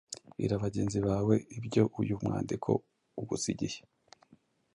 Bwira 0.31 0.55
bagenzi 0.63 0.97
bawe 1.07 1.35
ibyo 1.57 1.83
uyu 2.01 2.15
mwandiko 2.23 2.69
ugusigiye 3.21 3.79